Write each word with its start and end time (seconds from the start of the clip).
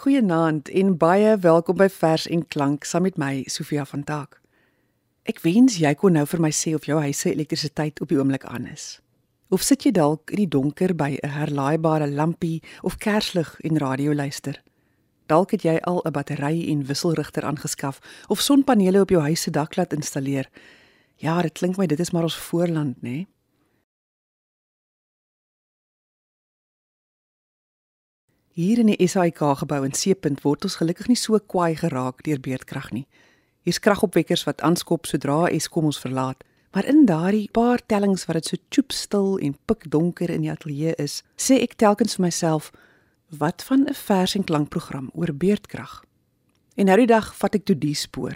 Goeienaand 0.00 0.68
en 0.68 0.94
baie 0.96 1.34
welkom 1.36 1.76
by 1.76 1.90
Vers 1.92 2.22
en 2.32 2.40
Klank 2.48 2.86
saam 2.88 3.02
met 3.04 3.18
my 3.20 3.42
Sofia 3.52 3.82
van 3.84 4.00
Taak. 4.08 4.38
Ek 5.28 5.42
wens 5.44 5.74
jy 5.76 5.90
kon 6.00 6.14
nou 6.16 6.22
vir 6.24 6.40
my 6.40 6.48
sê 6.56 6.70
of 6.72 6.86
jou 6.88 6.96
huis 7.04 7.18
se 7.20 7.28
elektrisiteit 7.28 8.00
op 8.00 8.08
die 8.08 8.16
oomblik 8.16 8.46
aan 8.48 8.64
is. 8.70 8.86
Of 9.52 9.60
sit 9.60 9.84
jy 9.84 9.92
dalk 9.98 10.32
in 10.32 10.40
die 10.40 10.48
donker 10.48 10.94
by 10.96 11.18
'n 11.20 11.34
herlaaibare 11.34 12.08
lampie 12.08 12.62
of 12.80 12.96
kerslig 12.96 13.60
en 13.60 13.76
radio 13.76 14.14
luister? 14.14 14.62
Dalk 15.28 15.50
het 15.50 15.68
jy 15.68 15.76
al 15.84 16.00
'n 16.06 16.12
battery 16.12 16.70
en 16.72 16.86
wisselrigter 16.86 17.44
aangeskaf 17.44 18.00
of 18.28 18.40
sonpanele 18.40 19.00
op 19.00 19.10
jou 19.10 19.20
huis 19.20 19.42
se 19.42 19.50
dak 19.50 19.76
laat 19.76 19.92
installeer. 19.92 20.48
Ja, 21.16 21.42
dit 21.42 21.52
klink 21.52 21.76
my 21.76 21.86
dit 21.86 22.00
is 22.00 22.10
maar 22.10 22.22
ons 22.22 22.36
voorland, 22.36 23.02
né? 23.02 23.10
Nee? 23.10 23.26
Hier 28.58 28.80
in 28.82 28.88
die 28.90 29.06
SAIK 29.06 29.38
gebou 29.60 29.84
in 29.86 29.92
Seepunt 29.94 30.40
word 30.42 30.64
ons 30.66 30.80
gelukkig 30.80 31.06
nie 31.06 31.18
so 31.18 31.38
kwaai 31.38 31.76
geraak 31.78 32.24
deur 32.26 32.40
beerdkrag 32.42 32.88
nie. 32.90 33.06
Hier's 33.62 33.78
kragopwekkers 33.78 34.42
wat 34.48 34.64
aanskop 34.66 35.06
sodra 35.06 35.44
Eskom 35.54 35.86
ons 35.86 36.00
verlaat, 36.02 36.42
maar 36.74 36.88
in 36.90 37.04
daardie 37.06 37.46
paar 37.54 37.78
tellings 37.86 38.26
wat 38.26 38.40
dit 38.40 38.50
so 38.50 38.58
choop 38.74 38.90
stil 38.90 39.38
en 39.38 39.54
pikdonker 39.70 40.34
in 40.34 40.42
die 40.42 40.50
ateljee 40.50 40.96
is, 40.98 41.20
sê 41.38 41.60
ek 41.62 41.78
telkens 41.78 42.18
vir 42.18 42.26
myself, 42.26 42.72
wat 43.30 43.62
van 43.62 43.86
'n 43.86 43.94
vers 43.94 44.34
en 44.34 44.44
klankprogram 44.44 45.10
oor 45.14 45.30
beerdkrag. 45.30 46.02
En 46.74 46.86
nou 46.86 46.96
die 46.96 47.06
dag 47.06 47.30
vat 47.36 47.54
ek 47.54 47.64
toe 47.64 47.78
die 47.78 47.94
spoor. 47.94 48.34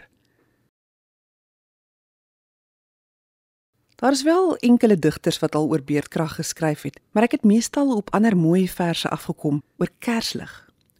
Daar 4.04 4.12
is 4.12 4.22
wel 4.22 4.56
enkele 4.56 4.98
digters 4.98 5.38
wat 5.38 5.54
al 5.54 5.68
oor 5.68 5.82
beerdkrag 5.82 6.34
geskryf 6.34 6.82
het, 6.82 7.00
maar 7.10 7.24
ek 7.24 7.38
het 7.38 7.44
meestal 7.44 7.96
op 7.96 8.10
ander 8.12 8.36
mooi 8.36 8.66
verse 8.68 9.08
afgekom 9.08 9.62
oor 9.80 9.88
kerslig, 9.98 10.52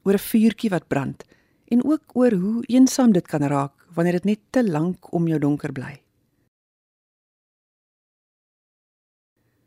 oor 0.09 0.17
'n 0.17 0.19
vuurtjie 0.19 0.71
wat 0.71 0.89
brand 0.89 1.25
en 1.69 1.85
ook 1.85 2.03
oor 2.13 2.33
hoe 2.33 2.65
eensaam 2.67 3.13
dit 3.13 3.27
kan 3.27 3.43
raak 3.43 3.73
wanneer 3.95 4.13
dit 4.13 4.25
net 4.25 4.41
te 4.51 4.71
lank 4.71 5.13
om 5.13 5.29
jou 5.29 5.39
donker 5.39 5.73
bly. 5.73 6.03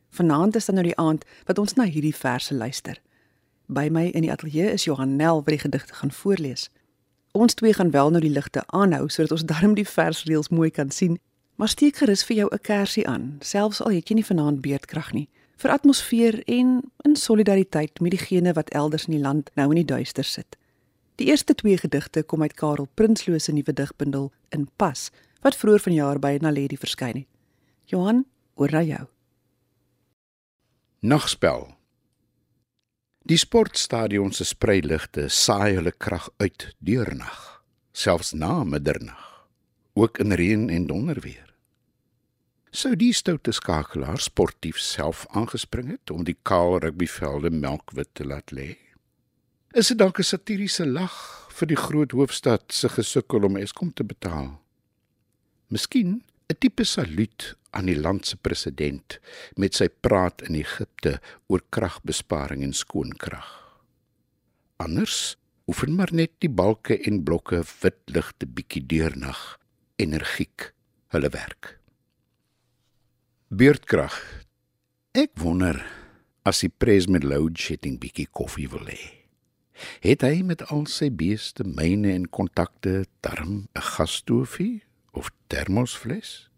Vanaand 0.10 0.56
is 0.56 0.66
dan 0.66 0.76
nou 0.76 0.88
die 0.88 0.98
aand 0.98 1.26
wat 1.46 1.58
ons 1.58 1.74
na 1.74 1.84
hierdie 1.84 2.16
verse 2.16 2.54
luister. 2.54 3.02
By 3.66 3.88
my 3.92 4.06
in 4.06 4.22
die 4.22 4.32
ateljee 4.32 4.72
is 4.72 4.84
Johan 4.84 5.16
Nel 5.16 5.36
wat 5.36 5.54
die 5.54 5.60
gedigte 5.60 5.94
gaan 5.94 6.12
voorlees. 6.12 6.70
Ons 7.32 7.54
twee 7.54 7.74
gaan 7.74 7.92
wel 7.92 8.10
nou 8.10 8.22
die 8.22 8.34
ligte 8.34 8.64
aanhou 8.68 9.10
sodat 9.10 9.32
ons 9.32 9.46
darm 9.54 9.74
die 9.74 9.88
versreëls 9.88 10.50
mooi 10.50 10.72
kan 10.72 10.92
sien 10.92 11.20
Maar 11.58 11.68
steek 11.74 11.96
gerus 11.98 12.22
vir 12.24 12.36
jou 12.38 12.50
'n 12.54 12.62
kersie 12.62 13.08
aan, 13.08 13.38
selfs 13.40 13.82
al 13.82 13.92
het 13.92 14.10
jy 14.10 14.16
nie 14.16 14.26
vanaand 14.26 14.62
beerdkrag 14.62 15.12
nie, 15.12 15.30
vir 15.58 15.72
atmosfeer 15.72 16.44
en 16.46 16.92
in 17.02 17.16
solidariteit 17.16 18.00
met 18.00 18.12
diegene 18.12 18.54
wat 18.54 18.70
elders 18.70 19.06
in 19.06 19.14
die 19.14 19.22
land 19.22 19.50
nou 19.56 19.70
in 19.70 19.76
die 19.76 19.96
duister 19.96 20.24
sit. 20.24 20.58
Die 21.16 21.28
eerste 21.28 21.56
twee 21.56 21.78
gedigte 21.78 22.24
kom 22.24 22.42
uit 22.42 22.54
Karel 22.54 22.88
Prinsloo 22.94 23.40
se 23.40 23.52
nuwe 23.52 23.74
digbundel 23.74 24.32
In 24.50 24.70
Pas, 24.76 25.10
wat 25.42 25.56
vroeër 25.56 25.80
vanjaar 25.80 26.20
by 26.20 26.38
Naledi 26.42 26.78
verskyn 26.78 27.16
het. 27.16 27.28
Johan, 27.86 28.26
oor 28.56 28.72
na 28.72 28.82
jou. 28.82 29.08
Nagspel. 31.00 31.76
Die 33.22 33.38
sportstadion 33.38 34.32
se 34.32 34.46
sprei 34.46 34.82
ligte 34.82 35.28
saai 35.30 35.74
hulle 35.74 35.92
krag 35.92 36.30
uit 36.38 36.76
deurnag, 36.78 37.64
selfs 37.92 38.34
na 38.34 38.64
middernag, 38.64 39.48
ook 39.94 40.20
in 40.20 40.32
reën 40.32 40.70
en 40.70 40.88
donderweer 40.88 41.47
sou 42.72 42.96
die 42.96 43.14
stoute 43.14 43.52
skakelaar 43.56 44.20
sportief 44.20 44.80
self 44.82 45.26
aangespring 45.36 45.92
het 45.96 46.12
om 46.12 46.24
die 46.28 46.38
kaal 46.44 46.80
rugbyvelde 46.84 47.52
melkwit 47.54 48.10
te 48.14 48.28
laat 48.28 48.52
lê? 48.52 48.76
Is 49.74 49.88
dit 49.88 49.98
dalk 49.98 50.20
'n 50.20 50.24
satiriese 50.24 50.86
lag 50.86 51.16
vir 51.52 51.68
die 51.68 51.80
groot 51.80 52.12
hoofstad 52.12 52.72
se 52.72 52.90
gesukkel 52.90 53.44
om 53.46 53.58
Eskom 53.58 53.94
te 53.94 54.04
betaal? 54.04 54.60
Miskien 55.70 56.24
'n 56.50 56.58
tipe 56.60 56.84
saluut 56.84 57.56
aan 57.72 57.86
die 57.86 58.00
land 58.00 58.26
se 58.26 58.38
president 58.38 59.20
met 59.56 59.76
sy 59.76 59.90
praat 59.90 60.42
in 60.42 60.56
Egipte 60.56 61.20
oor 61.48 61.62
kragbesparing 61.70 62.64
en 62.64 62.74
skoonkrag. 62.74 63.50
Anders 64.78 65.38
oefen 65.68 65.96
maar 65.96 66.14
net 66.14 66.32
die 66.40 66.50
balke 66.50 66.98
en 67.10 67.24
blokke 67.24 67.64
wit 67.82 68.00
ligte 68.06 68.46
bietjie 68.46 68.86
deurnag 68.86 69.60
energiek 69.98 70.72
hulle 71.14 71.30
werk. 71.30 71.78
Beurtkrag. 73.48 74.12
Ek 75.16 75.32
wonder 75.40 75.78
as 76.44 76.60
die 76.66 76.68
pres 76.68 77.06
met 77.08 77.24
load 77.24 77.56
shedding 77.56 77.94
bietjie 77.96 78.26
koffie 78.28 78.66
wil 78.68 78.90
hê. 78.92 79.00
Het 80.04 80.26
hy 80.28 80.42
met 80.44 80.66
al 80.68 80.84
sy 80.92 81.08
beeste, 81.08 81.64
myne 81.64 82.12
en 82.12 82.26
kontakte 82.28 83.06
darm 83.24 83.72
'n 83.72 83.86
gasstoofie 83.96 84.84
of 85.14 85.32
termosfles 85.48 86.50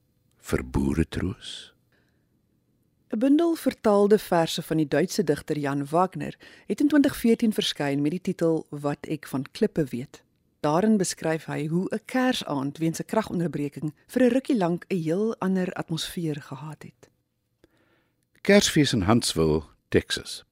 vir 0.41 0.63
boere 0.65 1.05
troos? 1.05 1.73
'n 3.13 3.19
Bundel 3.19 3.53
vertaalde 3.55 4.17
verse 4.17 4.61
van 4.61 4.77
die 4.77 4.87
Duitse 4.87 5.23
digter 5.23 5.59
Jan 5.59 5.85
Wagner 5.85 6.35
het 6.65 6.81
in 6.81 6.87
2014 6.87 7.53
verskyn 7.53 8.01
met 8.01 8.17
die 8.17 8.33
titel 8.33 8.65
Wat 8.71 9.05
ek 9.05 9.27
van 9.27 9.45
klippe 9.51 9.85
weet. 9.85 10.23
Daarin 10.59 10.97
beskryf 10.97 11.45
hy 11.47 11.67
hoe 11.67 11.87
'n 11.87 12.05
Kersaand 12.05 12.77
weens 12.77 12.99
'n 12.99 13.05
kragonderbreking 13.05 13.93
vir 14.07 14.21
'n 14.23 14.31
rukkie 14.31 14.57
lank 14.57 14.85
'n 14.87 15.01
heel 15.03 15.35
ander 15.39 15.73
atmosfeer 15.73 16.41
gehad 16.41 16.83
het. 16.83 17.09
Kersfees 18.41 18.93
in 18.93 19.03
Huntsville, 19.03 19.63
Texas. 19.89 20.43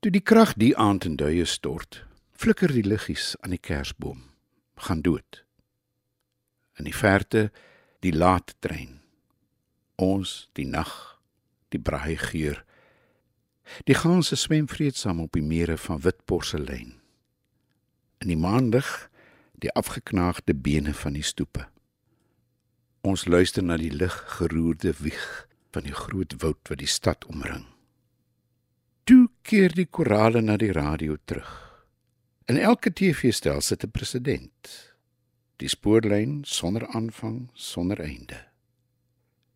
Toe 0.00 0.10
die 0.10 0.20
krag 0.20 0.54
die 0.54 0.76
aand 0.76 1.04
in 1.04 1.16
duie 1.16 1.44
stort, 1.44 2.04
flikker 2.32 2.72
die 2.72 2.84
liggies 2.84 3.36
aan 3.40 3.50
die 3.50 3.58
kersboom, 3.58 4.30
gaan 4.76 5.02
dood. 5.02 5.44
In 6.76 6.84
die 6.84 6.96
verte 6.96 7.52
die 8.00 8.12
laat 8.12 8.54
trein. 8.58 9.02
Ons 9.94 10.48
die 10.52 10.66
nag, 10.66 11.20
die 11.68 11.80
braai 11.80 12.16
geur. 12.16 12.64
Die 13.84 13.94
ganse 13.94 14.36
swem 14.36 14.68
vreedsaam 14.68 15.20
op 15.20 15.32
die 15.32 15.42
mere 15.42 15.76
van 15.76 16.00
wit 16.00 16.24
porselein 16.24 17.03
in 18.24 18.32
die 18.32 18.40
maanlig 18.40 18.88
die 19.60 19.72
afgeknaagde 19.76 20.54
bene 20.56 20.94
van 20.96 21.14
die 21.16 21.24
stoepe. 21.24 21.68
Ons 23.04 23.26
luister 23.28 23.62
na 23.62 23.76
die 23.76 23.92
lig 23.92 24.14
geroerde 24.38 24.94
wieg 25.04 25.26
van 25.76 25.84
die 25.84 25.94
groot 25.94 26.34
woud 26.40 26.70
wat 26.70 26.80
die 26.80 26.90
stad 26.90 27.26
omring. 27.28 27.66
Toe 29.04 29.28
keer 29.44 29.74
die 29.76 29.84
korale 29.84 30.40
na 30.40 30.56
die 30.56 30.72
radio 30.72 31.18
terug. 31.28 31.52
In 32.48 32.56
elke 32.56 32.92
TV-stel 32.92 33.60
sit 33.60 33.84
'n 33.84 33.90
president. 33.90 34.94
Die 35.56 35.68
spoorlyn 35.68 36.42
sonder 36.44 36.86
aanvang, 36.88 37.48
sonder 37.52 38.00
einde. 38.00 38.40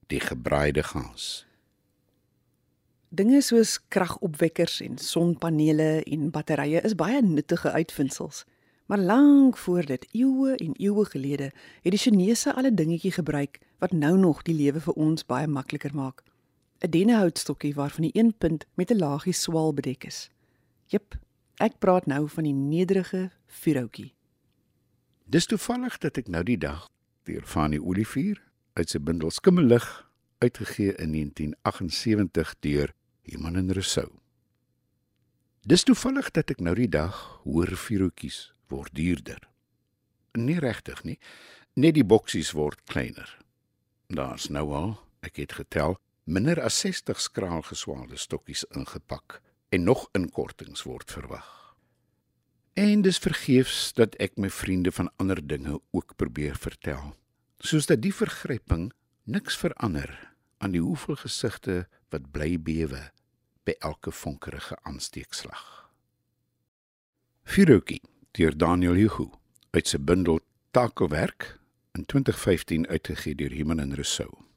Die 0.06 0.20
gebraaide 0.20 0.82
gans. 0.82 1.46
Dinge 3.08 3.40
soos 3.40 3.78
kragopwekkers 3.88 4.80
en 4.80 4.98
sonpanele 4.98 6.02
en 6.04 6.30
batterye 6.30 6.80
is 6.80 6.94
baie 6.94 7.22
nuttige 7.22 7.70
uitvindsels. 7.72 8.44
Maar 8.88 8.98
lank 8.98 9.56
voor 9.56 9.84
dit, 9.84 10.08
eeue 10.12 10.56
en 10.56 10.72
eeue 10.76 11.04
gelede, 11.04 11.52
het 11.82 11.92
die 11.92 11.98
Chinese 11.98 12.54
al 12.54 12.62
'n 12.64 12.74
dingetjie 12.74 13.12
gebruik 13.12 13.58
wat 13.78 13.92
nou 13.92 14.18
nog 14.18 14.42
die 14.42 14.54
lewe 14.54 14.80
vir 14.80 14.94
ons 14.94 15.26
baie 15.26 15.46
makliker 15.46 15.94
maak. 15.94 16.22
'n 16.78 16.90
Dennehoutstokkie 16.90 17.74
waarvan 17.74 18.02
die 18.02 18.18
een 18.18 18.34
punt 18.38 18.66
met 18.74 18.90
'n 18.90 18.98
laagie 18.98 19.32
swaal 19.32 19.74
bedek 19.74 20.04
is. 20.04 20.30
Jep, 20.86 21.18
ek 21.56 21.78
praat 21.78 22.06
nou 22.06 22.28
van 22.28 22.44
die 22.44 22.52
nederige 22.52 23.30
vuurhoutjie. 23.46 24.14
Dis 25.24 25.46
toevallig 25.46 25.98
dat 25.98 26.16
ek 26.16 26.28
nou 26.28 26.42
die 26.42 26.58
dag 26.58 26.88
deur 27.22 27.46
van 27.46 27.70
die 27.70 27.82
Olivier 27.82 28.42
uit 28.72 28.90
sy 28.90 28.98
bundel 28.98 29.30
Skimmelig 29.30 30.10
uitgegee 30.38 30.94
in 30.94 31.12
1978 31.12 32.54
deur 32.60 32.94
Iman 33.22 33.56
en 33.56 33.72
Rousseau. 33.72 34.08
Dis 35.60 35.82
toevallig 35.82 36.30
dat 36.30 36.50
ek 36.50 36.60
nou 36.60 36.74
die 36.74 36.88
dag 36.88 37.40
hoor 37.44 37.76
vuurhoutjies 37.76 38.56
word 38.70 38.94
duurder. 38.94 39.40
Nie 40.38 40.58
regtig 40.62 41.04
nie. 41.04 41.18
Net 41.74 41.94
die 41.94 42.06
boksies 42.06 42.52
word 42.56 42.82
kleiner. 42.90 43.30
Daar's 44.08 44.48
nou 44.48 44.66
al, 44.74 44.96
ek 45.24 45.40
het 45.42 45.56
getel, 45.58 45.98
minder 46.24 46.60
as 46.62 46.78
60 46.84 47.20
skraal 47.20 47.62
geswaalde 47.66 48.16
stokkies 48.16 48.64
ingepak 48.76 49.40
en 49.68 49.84
nog 49.84 50.08
inkortings 50.16 50.84
word 50.88 51.10
verwag. 51.12 51.48
En 52.78 53.02
dis 53.02 53.18
vergeefs 53.18 53.92
dat 53.98 54.14
ek 54.22 54.36
my 54.38 54.50
vriende 54.54 54.92
van 54.94 55.10
ander 55.18 55.40
dinge 55.42 55.80
ook 55.90 56.14
probeer 56.16 56.56
vertel. 56.56 57.16
Soos 57.58 57.88
dat 57.90 58.04
die 58.04 58.14
vergryping 58.14 58.92
niks 59.24 59.56
verander 59.58 60.12
aan 60.58 60.76
die 60.76 60.82
hoeveel 60.82 61.18
gesigte 61.18 61.88
wat 62.12 62.30
bly 62.30 62.54
bewe 62.60 63.08
by 63.66 63.74
elke 63.84 64.12
vonkerige 64.14 64.78
aansteekslag. 64.86 65.90
Firoki 67.48 67.98
deur 68.36 68.56
Daniel 68.56 68.94
Hugo 68.94 69.30
uit 69.70 69.86
sy 69.86 69.98
bundel 69.98 70.40
Takelwerk 70.70 71.58
in 71.94 72.04
2015 72.04 72.86
uitgegee 72.86 73.34
deur 73.34 73.52
Iman 73.52 73.80
en 73.80 73.94
Rousseau. 73.94 74.48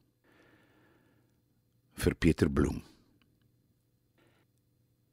vir 2.02 2.16
Pieter 2.18 2.50
Bloem. 2.50 2.82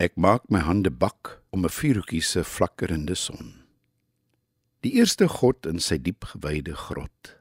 Ek 0.01 0.15
maak 0.17 0.47
my 0.49 0.63
hande 0.65 0.91
bak 0.91 1.41
om 1.53 1.67
'n 1.67 1.75
vuurtjie 1.79 2.23
se 2.23 2.45
flakkerende 2.45 3.15
son. 3.15 3.65
Die 4.83 4.95
eerste 4.95 5.29
god 5.29 5.67
in 5.67 5.81
sy 5.81 5.99
diep 5.99 6.25
gewyde 6.33 6.75
grot. 6.75 7.35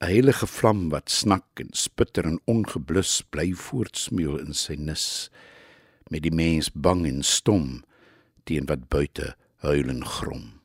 'n 0.00 0.06
Heilige 0.06 0.46
vlam 0.46 0.90
wat 0.90 1.10
snak 1.10 1.48
en 1.56 1.70
spitter 1.72 2.24
en 2.26 2.38
ongeblus 2.46 3.22
bly 3.30 3.52
voortsmeul 3.52 4.38
in 4.38 4.54
sy 4.54 4.76
nis 4.76 5.30
met 6.10 6.22
die 6.22 6.34
mens 6.34 6.70
bang 6.70 7.06
en 7.06 7.22
stom 7.22 7.82
teen 8.44 8.66
wat 8.66 8.88
buite 8.88 9.34
huil 9.58 9.88
en 9.88 10.04
grom. 10.06 10.60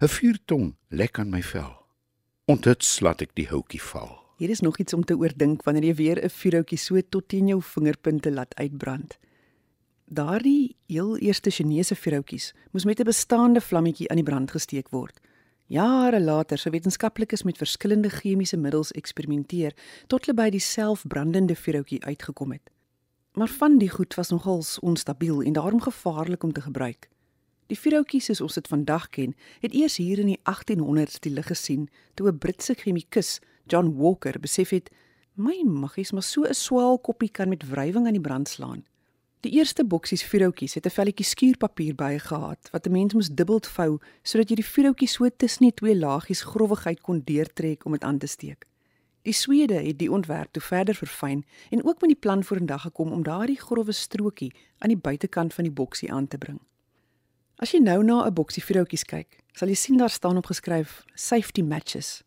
'n 0.00 0.08
Vuurtong 0.08 0.76
lek 0.88 1.18
aan 1.18 1.28
my 1.28 1.42
vel. 1.42 1.76
Onthuts 2.48 3.00
laat 3.00 3.20
ek 3.20 3.34
die 3.36 3.48
houtjie 3.48 3.82
val. 3.82 4.16
Hier 4.40 4.50
is 4.50 4.60
nog 4.60 4.78
iets 4.78 4.94
om 4.94 5.04
te 5.04 5.16
oordink 5.16 5.62
wanneer 5.62 5.84
jy 5.84 5.94
weer 5.94 6.24
'n 6.24 6.30
vuurhoutjie 6.30 6.78
so 6.78 7.00
tot 7.08 7.28
teen 7.28 7.48
jou 7.48 7.60
vingerpunte 7.62 8.32
laat 8.32 8.54
uitbrand. 8.54 9.18
Daardie 10.04 10.76
heel 10.86 11.18
eerste 11.18 11.50
Chinese 11.50 11.94
vuurhoutjies 11.94 12.54
moes 12.72 12.84
met 12.84 13.00
'n 13.00 13.04
bestaande 13.04 13.60
vlammetjie 13.60 14.08
aan 14.08 14.16
die 14.16 14.24
brand 14.24 14.50
gesteek 14.50 14.88
word. 14.88 15.20
Jare 15.66 16.20
later 16.20 16.58
sou 16.58 16.70
wetenskaplikes 16.70 17.42
met 17.42 17.58
verskillende 17.58 18.08
chemiese 18.08 18.56
middels 18.56 18.92
eksperimenteer 18.92 19.74
tot 20.06 20.24
hulle 20.26 20.36
by 20.36 20.50
die 20.50 20.60
selfbrandende 20.60 21.54
vuurhoutjie 21.54 22.04
uitgekom 22.04 22.52
het. 22.52 22.70
Maar 23.34 23.48
van 23.48 23.78
die 23.78 23.90
goed 23.90 24.14
was 24.14 24.30
nogals 24.30 24.78
onstabiel 24.78 25.42
en 25.42 25.52
daarom 25.52 25.80
gevaarlik 25.80 26.42
om 26.42 26.52
te 26.52 26.60
gebruik. 26.60 27.08
Die 27.72 27.78
vuurhoutjies 27.80 28.26
soos 28.28 28.40
ons 28.44 28.58
dit 28.58 28.66
vandag 28.68 29.08
ken, 29.08 29.34
het 29.60 29.72
eers 29.72 29.96
hier 29.96 30.20
in 30.20 30.26
die 30.34 30.40
1800s 30.44 31.22
die 31.24 31.32
lig 31.32 31.46
gesien 31.48 31.88
toe 32.14 32.28
'n 32.28 32.38
Britse 32.38 32.74
chemikus, 32.74 33.40
John 33.66 33.94
Walker, 33.96 34.38
besef 34.40 34.70
het: 34.70 34.90
"My 35.34 35.62
maggies, 35.64 36.12
maar 36.12 36.22
so 36.22 36.44
'n 36.44 36.54
swaal 36.54 36.98
koppie 36.98 37.30
kan 37.30 37.48
met 37.48 37.68
wrywing 37.68 38.06
aan 38.06 38.12
die 38.12 38.20
brand 38.20 38.48
slaan." 38.48 38.84
Die 39.40 39.52
eerste 39.52 39.84
boksies 39.84 40.22
vuurhoutjies 40.24 40.74
het 40.74 40.86
'n 40.86 40.90
velletjie 40.90 41.24
skuurpapier 41.24 41.94
by 41.94 42.18
gehad 42.18 42.68
wat 42.72 42.86
'n 42.86 42.92
mens 42.92 43.14
moes 43.14 43.28
dubbel 43.28 43.60
vou 43.60 43.98
sodat 44.22 44.48
jy 44.48 44.56
die 44.56 44.72
vuurhoutjie 44.74 45.08
so 45.08 45.28
tussen 45.36 45.64
die 45.64 45.74
twee 45.74 45.96
laagies 45.96 46.42
growwigheid 46.42 47.00
kon 47.00 47.22
deurtrek 47.24 47.84
om 47.84 47.92
dit 47.92 48.04
aan 48.04 48.18
te 48.18 48.26
steek. 48.26 48.66
Die 49.22 49.32
Swede 49.32 49.74
het 49.74 49.98
die 49.98 50.10
ontwerp 50.10 50.52
toe 50.52 50.62
verder 50.62 50.94
verfyn 50.94 51.44
en 51.70 51.84
ook 51.84 52.00
met 52.00 52.10
die 52.10 52.20
plan 52.20 52.44
vorendag 52.44 52.82
gekom 52.82 53.12
om 53.12 53.22
daardie 53.22 53.60
growwe 53.60 53.92
strokie 53.92 54.52
aan 54.78 54.88
die 54.88 55.00
buitekant 55.00 55.54
van 55.54 55.64
die 55.64 55.72
boksie 55.72 56.12
aan 56.12 56.28
te 56.28 56.38
bring. 56.38 56.60
As 57.64 57.70
jy 57.72 57.78
nou 57.80 58.02
na 58.04 58.26
'n 58.26 58.34
boksie 58.36 58.60
vuurhoutjies 58.60 59.06
kyk, 59.08 59.38
sal 59.56 59.68
jy 59.68 59.74
sien 59.74 59.96
daar 59.96 60.10
staan 60.10 60.36
opgeskryf 60.36 61.02
safety 61.14 61.62
matches. 61.62 62.22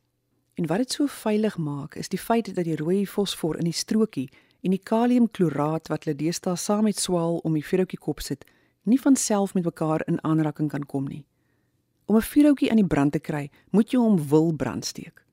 En 0.56 0.66
wat 0.66 0.78
dit 0.78 0.92
so 0.92 1.06
veilig 1.06 1.57
maak, 1.57 1.95
is 1.95 2.10
die 2.10 2.18
feit 2.18 2.56
dat 2.56 2.66
die 2.66 2.75
rooi 2.75 3.06
fosfor 3.06 3.56
in 3.57 3.66
die 3.66 3.80
strokie 3.84 4.30
en 4.63 4.72
die 4.72 4.81
kaliumkloraat 4.84 5.89
wat 5.89 6.04
hulle 6.06 6.18
deesdae 6.18 6.56
saam 6.56 6.84
met 6.84 6.98
swaal 6.98 7.38
om 7.44 7.54
die 7.54 7.66
vuurhoutjie 7.66 8.00
kop 8.00 8.19
sit, 8.19 8.45
nie 8.84 8.98
van 9.00 9.16
self 9.16 9.54
met 9.54 9.63
mekaar 9.63 10.01
in 10.07 10.24
aanraking 10.24 10.69
kan 10.69 10.86
kom 10.86 11.06
nie. 11.06 11.25
Om 12.07 12.16
'n 12.16 12.22
vuurhoutjie 12.22 12.72
aan 12.72 12.81
die 12.81 12.88
brand 12.94 13.12
te 13.12 13.19
kry, 13.19 13.51
moet 13.69 13.92
jy 13.92 14.00
hom 14.00 14.18
wil 14.30 14.51
brandsteek. 14.54 15.24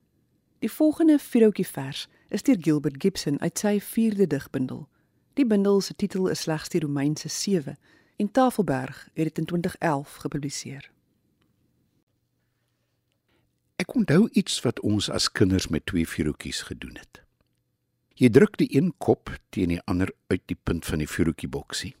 Die 0.59 0.71
volgende 0.71 1.17
vuurhoutjie 1.19 1.67
vers 1.67 2.07
is 2.29 2.43
deur 2.43 2.57
Gilbert 2.59 3.01
Gibson 3.01 3.41
uit 3.41 3.57
sy 3.57 3.79
4de 3.79 4.27
digbundel. 4.27 4.87
Die 5.33 5.45
bundel 5.45 5.81
se 5.81 5.95
titel 5.95 6.27
is 6.27 6.41
slegs 6.41 6.69
die 6.69 6.79
Romeinse 6.79 7.29
7 7.29 7.77
en 8.15 8.31
Tafelberg 8.31 9.09
het 9.13 9.23
dit 9.23 9.37
in 9.37 9.45
2011 9.45 10.15
gepubliseer. 10.15 10.91
Ek 13.75 13.93
onthou 13.95 14.29
iets 14.31 14.61
wat 14.63 14.79
ons 14.79 15.09
as 15.11 15.27
kinders 15.31 15.67
met 15.67 15.85
twee 15.85 16.07
vuurhoutjies 16.07 16.61
gedoen 16.69 16.95
het. 16.95 17.21
Jy 18.15 18.29
druk 18.31 18.55
die 18.57 18.69
een 18.71 18.93
kop 19.03 19.33
teen 19.51 19.73
die 19.73 19.81
ander 19.91 20.13
uit 20.31 20.43
die 20.47 20.55
punt 20.55 20.85
van 20.87 21.01
die 21.03 21.09
vuurhoutjie 21.11 21.49
boksie. 21.51 21.91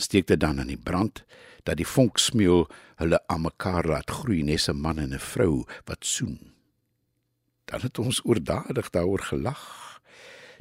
Steek 0.00 0.30
dit 0.30 0.40
dan 0.40 0.62
aan 0.62 0.72
die 0.72 0.80
brand 0.80 1.24
dat 1.68 1.76
die 1.76 1.86
vonksmeul 1.86 2.64
hulle 3.02 3.20
aan 3.28 3.44
mekaar 3.44 3.84
laat 3.92 4.10
groei 4.10 4.40
nes 4.42 4.68
'n 4.68 4.80
man 4.80 4.98
en 4.98 5.12
'n 5.12 5.20
vrou 5.20 5.66
wat 5.84 6.04
soen. 6.04 6.52
Dan 7.64 7.80
het 7.80 7.98
ons 7.98 8.24
oordadig 8.24 8.90
daaroor 8.90 9.20
gelag. 9.20 10.00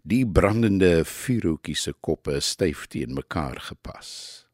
Die 0.03 0.27
brandende 0.27 1.05
vuurhoutjie 1.05 1.75
se 1.75 1.93
koppe 1.99 2.39
styf 2.39 2.87
teen 2.87 3.13
mekaar 3.13 3.59
gepas. 3.59 4.48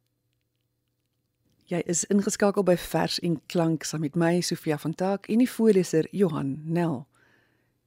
Jy 1.66 1.80
is 1.90 2.04
ingeskakel 2.14 2.62
by 2.62 2.76
Vers 2.78 3.16
en 3.26 3.40
Klank 3.50 3.88
saam 3.90 4.04
met 4.06 4.14
my 4.14 4.36
Sofia 4.46 4.76
van 4.78 4.94
Taak 4.94 5.24
en 5.34 5.40
die 5.42 5.50
voorleser 5.50 6.06
Johan 6.14 6.60
Nel. 6.62 7.08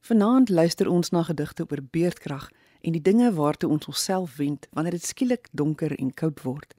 Vanaand 0.03 0.49
luister 0.51 0.89
ons 0.91 1.13
na 1.15 1.21
gedigte 1.29 1.63
oor 1.63 1.85
beerdkrag 1.95 2.49
en 2.83 2.97
die 2.97 3.03
dinge 3.03 3.29
waartoe 3.37 3.71
ons 3.71 3.87
onsself 3.87 4.35
wend 4.41 4.67
wanneer 4.75 4.97
dit 4.99 5.07
skielik 5.07 5.47
donker 5.55 5.95
en 5.95 6.11
koud 6.11 6.43
word. 6.43 6.75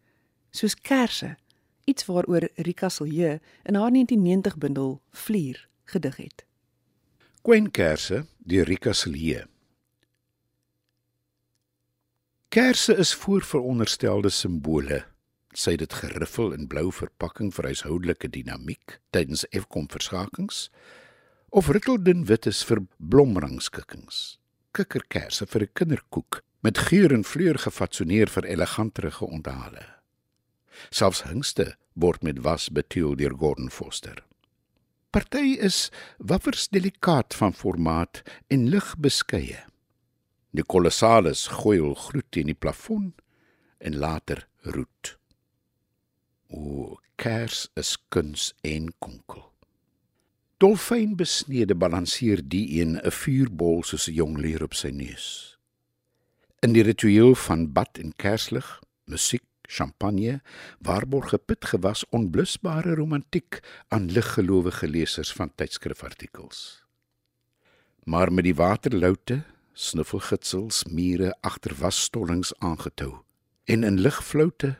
Soos 0.51 0.75
kersse, 0.75 1.37
iets 1.87 2.03
waaroor 2.09 2.49
Rika 2.67 2.89
Silje 2.91 3.37
in 3.63 3.79
haar 3.79 3.95
1990 3.95 4.57
bundel 4.59 4.99
Vlier 5.11 5.61
gedig 5.87 6.17
het. 6.17 6.43
Quenkerse 7.47 8.25
deur 8.43 8.67
Rika 8.67 8.91
Silje. 8.91 9.45
Kerse 12.49 12.97
is 12.97 13.13
voorveronderstelde 13.15 14.29
simbole. 14.29 15.05
Sy 15.57 15.73
het 15.73 15.81
dit 15.81 15.93
geriffel 15.93 16.51
in 16.53 16.67
blou 16.69 16.91
verpakking 16.93 17.49
vir 17.55 17.71
huishoudelike 17.71 18.29
dinamiek 18.29 18.99
tydens 19.15 19.45
Fkom 19.49 19.87
verskakings 19.89 20.67
of 21.49 21.71
ritteldun 21.73 22.27
wit 22.29 22.45
is 22.45 22.61
vir 22.63 22.83
blomrangskikkings. 22.97 24.37
Kikkerkersse 24.77 25.47
vir 25.49 25.63
'n 25.63 25.73
kinderkoek 25.73 26.43
met 26.61 26.77
geur 26.77 27.13
en 27.13 27.23
vleur 27.23 27.57
gefatsoeneer 27.57 28.29
vir 28.29 28.45
eleganterige 28.45 29.25
onthale. 29.25 29.85
Selfs 30.91 31.23
hingste 31.23 31.75
word 31.93 32.23
met 32.23 32.39
was 32.39 32.69
betuil 32.69 33.15
deur 33.15 33.35
Gordon 33.35 33.69
Foster. 33.69 34.23
Party 35.11 35.57
is 35.59 35.89
waffers 36.17 36.67
delikaat 36.67 37.33
van 37.33 37.53
formaat 37.53 38.21
en 38.47 38.69
lig 38.69 38.95
beskeie. 38.97 39.65
Die 40.51 40.63
kolossales 40.63 41.47
goeil 41.47 41.95
groet 41.95 42.31
teen 42.31 42.45
die 42.45 42.57
plafon 42.57 43.13
en 43.79 43.97
later 43.97 44.47
roet. 44.61 45.18
Kers 47.19 47.67
is 47.75 47.97
kuns 48.07 48.53
en 48.63 48.85
konkel. 49.03 49.43
Dolfyn 50.63 51.17
besnede 51.19 51.75
balanseer 51.75 52.39
die 52.53 52.79
een 52.79 52.95
'n 52.95 53.11
vuurbol 53.11 53.83
soos 53.83 54.07
'n 54.07 54.13
jong 54.13 54.37
leer 54.37 54.63
op 54.63 54.73
sy 54.73 54.87
neus. 54.87 55.57
In 56.63 56.73
die 56.73 56.83
ritueel 56.83 57.35
van 57.35 57.71
bad 57.73 57.97
en 57.97 58.15
kerslig, 58.15 58.79
musiek, 59.03 59.43
champagne, 59.61 60.41
waarborg 60.79 61.29
gepit 61.29 61.65
gewas 61.65 62.05
onblusbare 62.09 62.95
romantiek 62.95 63.59
aan 63.87 64.11
liggelowige 64.11 64.87
lesers 64.87 65.31
van 65.33 65.51
tydskrifartikels. 65.55 66.83
Maar 68.03 68.31
met 68.31 68.43
die 68.43 68.55
waterloute, 68.55 69.43
snuffelgitsels, 69.73 70.83
mure 70.83 71.35
agter 71.41 71.75
wasstollings 71.75 72.53
aangetou 72.57 73.13
en 73.63 73.83
in 73.83 73.99
ligfloute 73.99 74.77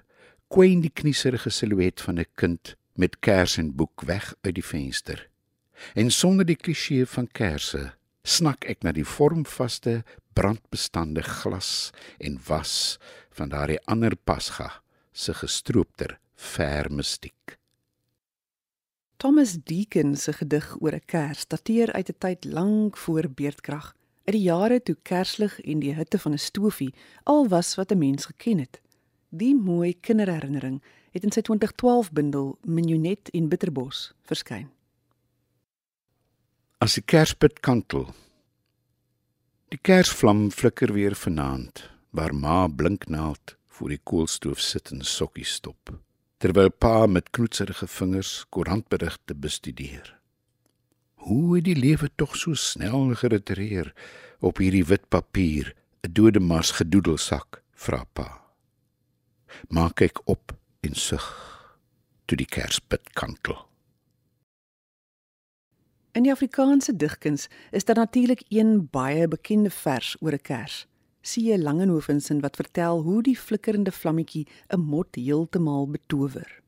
kwyn 0.50 0.82
die 0.82 0.94
knieserige 0.94 1.50
silhouet 1.50 2.01
van 2.01 2.20
'n 2.20 2.25
kind 2.36 2.75
met 2.94 3.20
kers 3.20 3.58
en 3.58 3.75
boek 3.75 4.01
weg 4.01 4.36
uit 4.41 4.56
die 4.56 4.65
venster 4.65 5.29
En 5.94 6.12
sonder 6.12 6.46
die 6.46 6.58
klisee 6.60 7.06
van 7.08 7.27
kersse 7.32 7.89
snak 8.27 8.65
ek 8.70 8.84
na 8.84 8.91
die 8.94 9.08
vormvaste 9.08 10.01
brandbestande 10.38 11.24
glas 11.25 11.91
en 12.20 12.38
was 12.48 13.00
van 13.36 13.51
daardie 13.53 13.79
ander 13.89 14.15
pasga 14.15 14.70
se 15.13 15.34
gestroopter 15.34 16.18
ver 16.36 16.91
mystiek. 16.91 17.58
Thomas 19.20 19.58
Deacon 19.68 20.15
se 20.15 20.34
gedig 20.34 20.68
oor 20.79 20.96
'n 20.96 21.06
kers 21.06 21.48
dateer 21.48 21.91
uit 21.94 22.10
'n 22.10 22.20
tyd 22.20 22.46
lank 22.46 22.98
voor 22.98 23.27
beerdkrag, 23.27 23.96
uit 24.25 24.36
die 24.36 24.48
jare 24.51 24.84
toe 24.84 24.98
kerslig 25.03 25.60
en 25.62 25.79
die 25.79 25.96
hitte 25.96 26.20
van 26.20 26.34
'n 26.34 26.38
stofie 26.38 26.94
al 27.24 27.48
was 27.48 27.75
wat 27.75 27.91
'n 27.91 27.98
mens 27.98 28.25
geken 28.25 28.60
het. 28.60 28.82
Die 29.30 29.54
mooi 29.54 29.94
kinderherinnering 29.94 30.80
het 31.14 31.24
in 31.24 31.32
sy 31.32 31.44
2012 31.46 32.10
bundel 32.18 32.56
Minuet 32.66 33.30
in 33.30 33.50
Bitterbos 33.50 34.10
verskyn. 34.26 34.70
As 36.82 36.96
die 36.98 37.06
kerspit 37.06 37.60
kantel. 37.62 38.08
Die 39.70 39.78
kersvlam 39.78 40.48
flikker 40.50 40.96
weer 40.96 41.14
vanaand 41.14 41.86
waar 42.10 42.34
ma 42.34 42.66
blinknaald 42.68 43.54
voor 43.68 43.94
die 43.94 44.02
koolstoof 44.02 44.58
sit 44.58 44.90
en 44.96 45.06
sokkies 45.06 45.60
stop 45.60 45.94
terwyl 46.40 46.72
pa 46.72 47.06
met 47.06 47.30
knoetserige 47.36 47.88
vingers 47.92 48.46
koerantberigte 48.50 49.36
bestudeer. 49.36 50.16
Hoe 51.28 51.58
het 51.58 51.66
die 51.68 51.76
lewe 51.76 52.08
tog 52.16 52.38
so 52.40 52.56
snel 52.56 53.12
geretreer 53.20 53.92
op 54.40 54.62
hierdie 54.64 54.86
wit 54.88 55.10
papier, 55.12 55.76
'n 56.08 56.14
dode 56.14 56.40
mars 56.40 56.72
gedoedelsak, 56.72 57.62
vra 57.76 58.06
pa. 58.14 58.49
Maak 59.68 60.01
ek 60.01 60.22
op 60.25 60.56
en 60.82 60.96
sug 60.96 61.25
toe 62.25 62.38
die 62.38 62.50
kerspit 62.50 63.13
kantel. 63.18 63.58
In 66.13 66.25
die 66.25 66.34
Afrikaanse 66.34 66.96
digkuns 66.96 67.48
is 67.72 67.86
daar 67.86 67.96
natuurlik 67.96 68.44
een 68.50 68.88
baie 68.91 69.27
bekende 69.27 69.70
vers 69.70 70.15
oor 70.20 70.34
'n 70.34 70.41
kers. 70.41 70.88
C. 71.22 71.36
Langehoven 71.58 72.41
wat 72.41 72.56
vertel 72.56 73.01
hoe 73.01 73.24
die 73.24 73.38
flikkerende 73.38 73.91
vlammetjie 73.91 74.48
'n 74.70 74.79
mot 74.79 75.15
heeltemal 75.15 75.89
betower. 75.89 76.62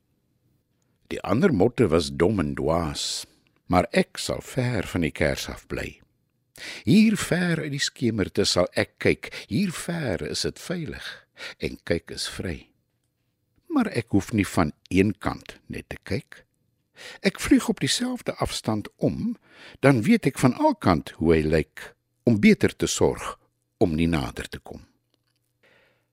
Die 1.07 1.21
ander 1.21 1.53
motte 1.53 1.88
was 1.88 2.11
dom 2.15 2.39
en 2.39 2.53
dwaas, 2.53 3.25
maar 3.65 3.88
ek 3.91 4.17
sal 4.17 4.41
ver 4.41 4.88
van 4.88 5.01
die 5.01 5.11
kers 5.11 5.50
af 5.50 5.67
bly. 5.67 6.01
Hier 6.83 7.17
ver 7.17 7.59
uit 7.59 7.71
die 7.71 7.79
skemerte 7.79 8.45
sal 8.45 8.67
ek 8.73 8.97
kyk. 8.97 9.45
Hier 9.47 9.71
ver 9.71 10.21
is 10.21 10.41
dit 10.41 10.59
veilig 10.59 11.27
en 11.57 11.79
kyk 11.83 12.11
is 12.11 12.29
vry. 12.29 12.70
Maar 13.71 13.87
ek 13.95 14.11
hoef 14.11 14.31
nie 14.35 14.47
van 14.47 14.73
een 14.91 15.13
kant 15.17 15.59
net 15.71 15.87
te 15.89 15.97
kyk. 16.03 16.43
Ek 17.25 17.39
vlieg 17.39 17.69
op 17.69 17.79
dieselfde 17.79 18.35
afstand 18.43 18.89
om, 18.95 19.37
dan 19.79 20.03
weet 20.05 20.27
ek 20.29 20.39
van 20.41 20.57
alkant 20.59 21.13
hoe 21.17 21.33
hy 21.35 21.41
lyk 21.45 21.93
om 22.27 22.39
beter 22.43 22.75
te 22.75 22.87
sorg 22.87 23.37
om 23.81 23.95
nie 23.97 24.09
nader 24.11 24.49
te 24.49 24.59
kom. 24.59 24.83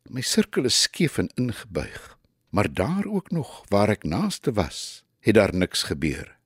My 0.09 0.25
sirkel 0.25 0.65
is 0.71 0.79
skief 0.87 1.19
en 1.21 1.29
ingebuig, 1.37 2.17
maar 2.49 2.71
daar 2.73 3.05
ook 3.05 3.31
nog 3.31 3.65
waar 3.69 3.93
ek 3.93 4.07
naaste 4.09 4.55
was, 4.57 5.05
het 5.21 5.37
daar 5.37 5.53
niks 5.53 5.83
gebeur. 5.91 6.39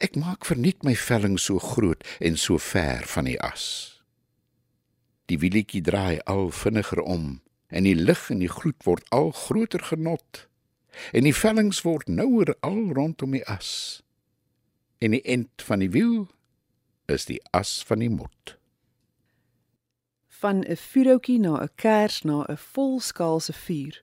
Ek 0.00 0.16
maak 0.20 0.44
verniet 0.48 0.84
my 0.84 0.92
velling 0.96 1.38
so 1.40 1.60
groot 1.60 2.04
en 2.20 2.36
so 2.36 2.58
ver 2.60 3.06
van 3.08 3.28
die 3.28 3.38
as. 3.40 3.64
Die 5.28 5.38
wielietjie 5.38 5.82
draai 5.84 6.20
al 6.28 6.50
vinniger 6.50 7.00
om 7.00 7.38
en 7.70 7.84
die 7.84 7.94
lig 7.94 8.30
en 8.30 8.38
die 8.38 8.50
gloed 8.50 8.84
word 8.84 9.06
al 9.10 9.30
groter 9.30 9.82
genot. 9.90 10.46
En 11.12 11.24
die 11.24 11.34
vellings 11.34 11.82
word 11.86 12.08
nouer 12.08 12.54
al 12.60 12.92
rondom 12.92 13.30
die 13.30 13.46
as. 13.46 14.02
En 14.98 15.10
die 15.10 15.22
end 15.22 15.62
van 15.62 15.78
die 15.78 15.90
wiel 15.90 16.28
is 17.06 17.24
die 17.30 17.40
as 17.56 17.80
van 17.86 18.02
die 18.02 18.10
mot 18.10 18.60
van 20.40 20.58
'n 20.64 20.76
vuurhoutjie 20.76 21.38
na 21.38 21.52
'n 21.62 21.70
kers 21.74 22.22
na 22.22 22.36
'n 22.42 22.56
volskaalse 22.56 23.52
vuur. 23.52 24.02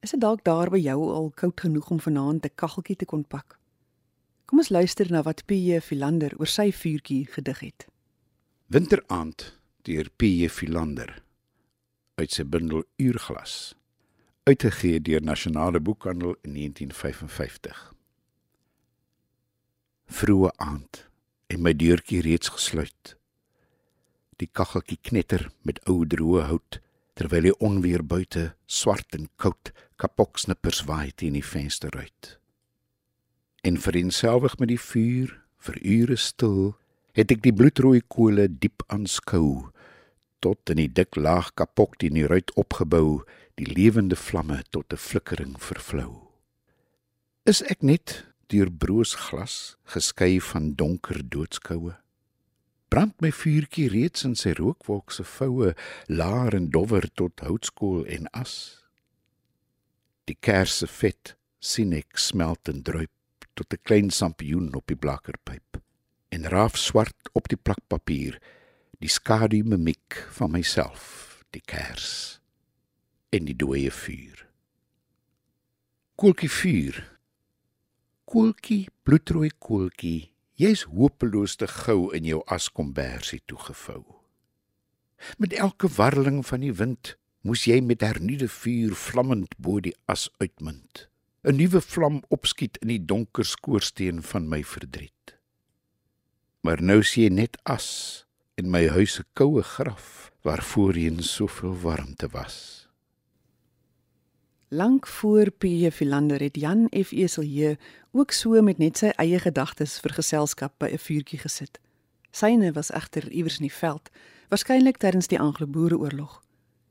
Is 0.00 0.10
dit 0.10 0.20
dalk 0.20 0.44
daar 0.44 0.70
by 0.70 0.78
jou 0.78 1.00
al 1.12 1.30
koud 1.34 1.60
genoeg 1.60 1.90
om 1.90 2.00
vanaand 2.00 2.44
'n 2.44 2.54
kaggeltjie 2.54 2.96
te 2.96 3.04
kon 3.04 3.24
pak? 3.26 3.58
Kom 4.44 4.58
ons 4.58 4.68
luister 4.68 5.10
na 5.10 5.22
wat 5.22 5.44
P.J. 5.46 5.80
Philander 5.80 6.32
oor 6.38 6.46
sy 6.46 6.72
vuurtjie 6.72 7.26
gedig 7.26 7.60
het. 7.60 7.86
Winteraand 8.66 9.58
deur 9.82 10.10
P.J. 10.16 10.48
Philander 10.48 11.22
uit 12.22 12.34
sy 12.34 12.44
bundel 12.46 12.84
Uurglas 13.02 13.74
uitgegee 14.46 14.98
deur 15.02 15.22
Nasionale 15.22 15.80
Boekhandel 15.80 16.36
in 16.42 16.54
1955. 16.58 17.82
Vroeë 20.10 20.50
aand 20.56 21.04
en 21.52 21.62
my 21.62 21.74
deurtjie 21.78 22.22
reeds 22.26 22.50
gesluit 22.54 23.16
die 24.42 24.50
kaggeltjie 24.50 24.98
knetter 25.06 25.46
met 25.66 25.78
ou 25.90 26.02
droë 26.08 26.46
hout 26.50 26.80
terwyl 27.18 27.46
die 27.46 27.58
onweer 27.62 28.02
buite 28.02 28.52
swart 28.66 29.14
en 29.18 29.28
koud 29.42 29.70
kapoksnippers 30.02 30.82
waai 30.88 31.12
teen 31.14 31.36
die 31.38 31.46
vensterruit. 31.46 32.36
En 33.62 33.78
vereenselwig 33.78 34.56
met 34.58 34.72
die 34.72 34.80
vuur, 34.80 35.36
vir 35.62 35.78
ure 35.86 36.18
stil, 36.18 36.72
het 37.14 37.30
ek 37.30 37.44
die 37.44 37.54
bloedrooi 37.54 38.00
kole 38.10 38.48
diep 38.50 38.82
aanskou 38.90 39.70
tot 40.42 40.74
in 40.74 40.82
die 40.82 40.90
dik 40.90 41.16
laag 41.16 41.54
kapok 41.54 41.96
die 42.02 42.26
ruit 42.26 42.50
opgebou, 42.58 43.22
die 43.54 43.66
lewende 43.70 44.16
vlamme 44.16 44.62
tot 44.70 44.92
'n 44.92 44.96
flikkering 44.98 45.56
vervlou. 45.58 46.28
Is 47.46 47.62
ek 47.62 47.82
net 47.82 48.26
deur 48.48 48.70
broos 48.70 49.14
glas 49.14 49.76
geskei 49.84 50.40
van 50.40 50.74
donker 50.74 51.22
doodskoue? 51.28 52.02
brand 52.92 53.14
my 53.24 53.30
vuurtjie 53.32 53.86
reeds 53.88 54.26
in 54.28 54.34
sy 54.36 54.50
rookwolk 54.58 55.14
se 55.16 55.24
voue 55.24 55.70
laar 56.12 56.52
en 56.58 56.66
dowwer 56.74 57.06
tot 57.16 57.40
houtskool 57.40 58.02
en 58.16 58.26
as 58.36 58.54
die 60.28 60.36
kersse 60.44 60.88
vet 60.98 61.32
sien 61.70 61.94
ek 61.96 62.20
smelt 62.20 62.68
en 62.68 62.82
druip 62.84 63.46
tot 63.56 63.72
'n 63.72 63.80
klein 63.88 64.10
sampioen 64.10 64.68
op 64.76 64.92
die 64.92 65.00
blakkerpyp 65.04 65.80
en 66.36 66.44
raaf 66.54 66.76
swart 66.76 67.32
op 67.32 67.48
die 67.48 67.56
plakpapier 67.56 68.36
die 69.02 69.12
skadu 69.12 69.62
mimiek 69.66 70.20
van 70.38 70.54
myself 70.54 71.44
die 71.54 71.64
kers 71.66 72.40
en 73.34 73.48
die 73.48 73.56
dooie 73.58 73.90
vuur 74.02 74.46
koeltjie 76.20 76.52
vuur 76.58 77.00
koeltjie 78.32 78.84
bloedrooi 79.04 79.50
koeltjie 79.58 80.32
Jy's 80.62 80.84
hopeloos 80.84 81.56
te 81.58 81.66
gou 81.66 82.12
in 82.14 82.26
jou 82.28 82.42
askombersie 82.52 83.40
toegevou. 83.50 84.02
Met 85.40 85.56
elke 85.56 85.88
warreling 85.88 86.42
van 86.46 86.60
die 86.62 86.74
wind 86.76 87.14
moes 87.42 87.64
jy 87.66 87.80
met 87.82 88.04
hernuide 88.04 88.46
vuur 88.52 88.92
vlammend 88.94 89.56
bo 89.58 89.80
die 89.80 89.94
as 90.12 90.28
uitmunt. 90.44 91.08
'n 91.42 91.56
Nuwe 91.56 91.80
vlam 91.80 92.20
opskiet 92.28 92.78
in 92.84 92.92
die 92.92 93.00
donker 93.00 93.44
skoorsteen 93.44 94.22
van 94.22 94.46
my 94.48 94.62
verdriet. 94.62 95.38
Maar 96.62 96.82
nou 96.82 97.02
sien 97.02 97.24
jy 97.24 97.30
net 97.42 97.58
as 97.64 98.26
in 98.54 98.70
my 98.70 98.88
huis 98.88 99.12
se 99.12 99.24
koue 99.32 99.62
graf 99.62 100.32
waar 100.42 100.62
voorheen 100.62 101.22
soveel 101.22 101.76
warmte 101.80 102.28
was. 102.28 102.88
Lank 104.68 105.06
voor 105.06 105.50
P.J. 105.50 105.90
Philander 105.90 106.40
het 106.40 106.56
Jan 106.56 106.88
F. 107.04 107.12
Eselje 107.12 107.78
ook 108.10 108.30
so 108.30 108.62
met 108.62 108.78
net 108.78 108.98
sy 108.98 109.12
eie 109.16 109.38
gedagtes 109.38 109.98
vir 110.00 110.12
geselskap 110.16 110.74
by 110.78 110.88
'n 110.92 110.98
vuurtjie 110.98 111.38
gesit. 111.38 111.80
Syne 112.30 112.72
was 112.72 112.90
egter 112.90 113.30
iewers 113.30 113.56
in 113.56 113.68
die 113.68 113.78
veld, 113.78 114.10
waarskynlik 114.48 114.96
tydens 114.96 115.28
die 115.28 115.40
Anglo-Boereoorlog. 115.40 116.42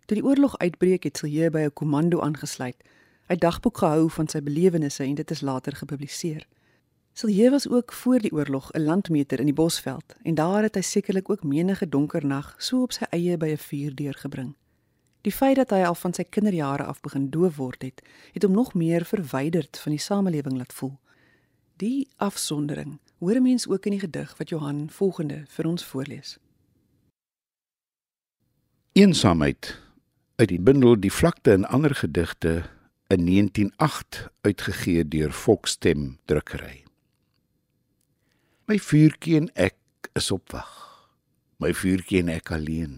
Toe 0.06 0.16
die 0.16 0.26
oorlog 0.26 0.58
uitbreek, 0.58 1.04
het 1.04 1.18
Silje 1.18 1.50
by 1.50 1.60
'n 1.60 1.74
komando 1.74 2.22
aangesluit. 2.22 2.78
Hy 3.28 3.36
dagboek 3.36 3.78
gehou 3.78 4.10
van 4.10 4.28
sy 4.28 4.42
belewennisse 4.42 5.04
en 5.04 5.16
dit 5.16 5.32
is 5.32 5.42
later 5.42 5.76
gepubliseer. 5.76 6.48
Silje 7.14 7.50
was 7.50 7.70
ook 7.70 7.94
voor 7.94 8.20
die 8.20 8.32
oorlog 8.32 8.72
'n 8.72 8.82
landmeter 8.82 9.40
in 9.40 9.46
die 9.46 9.54
Bosveld 9.54 10.16
en 10.24 10.36
daar 10.36 10.62
het 10.62 10.76
hy 10.76 10.82
sekerlik 10.82 11.30
ook 11.30 11.44
menige 11.44 11.90
donker 11.90 12.26
nag 12.26 12.56
so 12.58 12.82
op 12.82 12.92
sy 12.92 13.04
eie 13.10 13.38
by 13.38 13.48
'n 13.48 13.58
vuur 13.58 13.96
deurgebring. 13.96 14.56
Die 15.22 15.32
feit 15.32 15.56
dat 15.56 15.70
hy 15.70 15.84
al 15.86 15.96
van 15.96 16.14
sy 16.14 16.24
kinderjare 16.24 16.84
af 16.84 17.02
begin 17.02 17.30
doof 17.30 17.56
word 17.56 17.82
het, 17.82 18.02
het 18.32 18.44
hom 18.44 18.52
nog 18.52 18.74
meer 18.74 19.06
verwyderd 19.06 19.78
van 19.78 19.92
die 19.92 20.02
samelewing 20.02 20.58
laat 20.58 20.74
voel. 20.74 21.00
Die 21.76 22.08
afsondering 22.16 23.00
hoor 23.18 23.36
'n 23.36 23.42
mens 23.42 23.68
ook 23.68 23.86
in 23.86 23.92
die 23.92 24.00
gedig 24.00 24.38
wat 24.38 24.50
Johan 24.50 24.90
volgende 24.90 25.44
vir 25.48 25.66
ons 25.66 25.86
voorlees. 25.86 26.38
Eensaamheid 28.92 29.82
uit 30.36 30.48
die 30.48 30.62
bundel 30.62 31.00
Die 31.00 31.12
vlakte 31.12 31.52
en 31.52 31.66
ander 31.66 31.96
gedigte 31.96 32.64
in 33.08 33.26
1908 33.26 34.30
uitgegee 34.42 35.08
deur 35.08 35.32
Volksstem 35.32 36.18
drukkery. 36.26 36.91
My 38.72 38.78
vuurtjie 38.80 39.34
en 39.36 39.50
ek 39.60 40.08
is 40.16 40.30
op 40.32 40.54
wag. 40.56 40.70
My 41.60 41.74
vuurtjie 41.76 42.22
en 42.22 42.30
ek 42.32 42.54
alleen. 42.56 42.94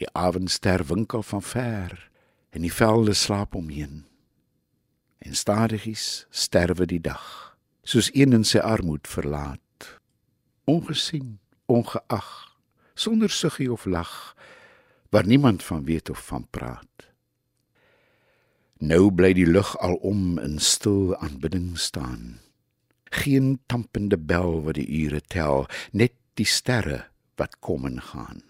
Die 0.00 0.08
avondster 0.16 0.86
winkel 0.88 1.20
van 1.20 1.44
ver 1.44 1.92
en 2.56 2.64
die 2.64 2.72
velde 2.72 3.12
slaap 3.12 3.58
omheen. 3.58 4.06
En 5.20 5.36
stadigies 5.36 6.24
sterwe 6.32 6.88
die 6.88 7.02
dag, 7.10 7.26
soos 7.84 8.08
een 8.14 8.32
in 8.38 8.48
sy 8.48 8.64
armoed 8.64 9.10
verlaat. 9.18 9.92
Ongesien, 10.64 11.36
ongeag, 11.68 12.32
sonder 12.96 13.28
suggie 13.28 13.68
of 13.68 13.84
lag, 13.84 14.32
waar 15.12 15.28
niemand 15.28 15.60
van 15.62 15.84
weet 15.84 16.08
of 16.08 16.24
van 16.24 16.48
praat. 16.48 17.10
Nou 18.80 19.10
bly 19.12 19.34
die 19.36 19.50
lug 19.50 19.76
alom 19.76 20.38
in 20.40 20.56
stil 20.56 21.18
aanbidding 21.20 21.74
staan. 21.76 22.38
Geen 23.10 23.58
tampende 23.66 24.18
bel 24.18 24.62
wat 24.62 24.74
die 24.74 24.88
ure 25.04 25.20
tel, 25.20 25.66
net 25.92 26.14
die 26.34 26.46
sterre 26.46 27.06
wat 27.36 27.58
kom 27.60 27.86
en 27.86 28.00
gaan. 28.02 28.42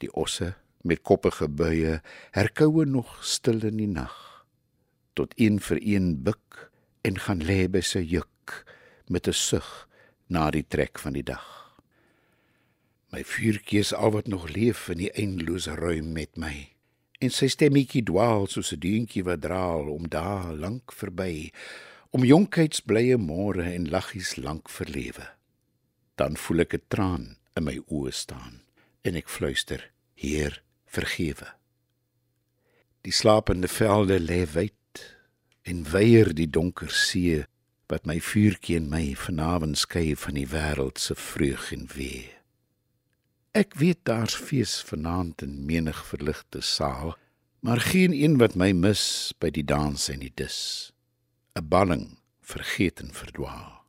Die 0.00 0.10
osse 0.12 0.54
met 0.84 1.02
koppige 1.02 1.48
buie 1.48 2.00
herkoue 2.36 2.84
nog 2.84 3.16
stil 3.24 3.64
in 3.64 3.80
die 3.80 3.90
nag 3.90 4.14
tot 5.14 5.32
een 5.38 5.60
vir 5.62 5.78
een 5.80 6.22
buk 6.26 6.70
en 7.06 7.20
gaan 7.26 7.44
lê 7.46 7.64
by 7.70 7.80
sy 7.80 8.02
juk 8.02 8.64
met 9.08 9.28
'n 9.28 9.32
sug 9.32 9.88
na 10.26 10.50
die 10.50 10.66
trek 10.66 10.98
van 10.98 11.12
die 11.12 11.22
dag. 11.22 11.78
My 13.12 13.22
vuurtjie 13.24 13.78
is 13.78 13.94
al 13.94 14.10
wat 14.10 14.26
nog 14.26 14.48
leef 14.48 14.88
in 14.88 14.98
die 14.98 15.12
eindelose 15.12 15.74
ruim 15.74 16.12
met 16.12 16.36
my 16.36 16.74
en 17.24 17.30
sy 17.30 17.48
stemmetjie 17.48 18.02
dwaal 18.04 18.46
soos 18.50 18.72
'n 18.72 18.80
deentjie 18.80 19.24
wat 19.24 19.40
draal 19.40 19.88
om 19.88 20.08
daar 20.08 20.52
lank 20.52 20.92
verby 20.92 21.50
om 22.14 22.22
jonkheidsblye 22.22 23.16
môre 23.18 23.72
en 23.74 23.88
laggies 23.90 24.36
lank 24.38 24.70
verlewe 24.70 25.26
dan 26.14 26.36
voel 26.38 26.62
ek 26.64 26.74
'n 26.74 26.86
traan 26.88 27.26
in 27.58 27.64
my 27.66 27.76
oë 27.90 28.12
staan 28.12 28.62
en 29.02 29.16
ek 29.16 29.28
fluister 29.28 29.90
Heer, 30.14 30.62
vergewe. 30.86 31.48
Die 33.02 33.12
slapende 33.12 33.68
velde 33.68 34.20
lê 34.20 34.46
wyd 34.46 35.18
en 35.62 35.90
weier 35.90 36.30
die 36.34 36.46
donker 36.46 36.90
see 36.90 37.44
wat 37.90 38.06
my 38.06 38.20
vuurtjie 38.20 38.76
en 38.76 38.88
my 38.88 39.14
vanaand 39.14 39.78
skei 39.78 40.14
van 40.16 40.34
die 40.34 40.46
wêreld 40.46 40.98
se 40.98 41.14
vreug 41.14 41.72
en 41.72 41.88
wee. 41.96 42.30
Ek 43.52 43.74
weet 43.74 44.04
daar's 44.04 44.34
fees 44.34 44.82
vanaand 44.82 45.42
in 45.42 45.66
menig 45.66 46.06
verligte 46.06 46.60
saal, 46.62 47.18
maar 47.60 47.80
geen 47.80 48.12
een 48.12 48.38
wat 48.38 48.54
my 48.54 48.72
mis 48.72 49.34
by 49.40 49.50
die 49.50 49.66
dans 49.66 50.08
en 50.08 50.20
die 50.20 50.32
dis. 50.34 50.93
'n 51.54 51.68
Balling 51.68 52.18
vergeet 52.40 53.00
en 53.00 53.12
verdwaal. 53.12 53.84